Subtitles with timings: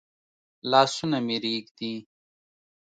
[0.71, 1.93] لاسونه مي رېږدي؟